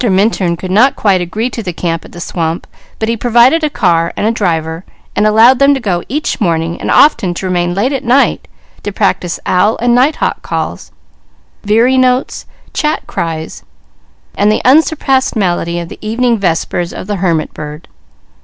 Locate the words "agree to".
1.21-1.61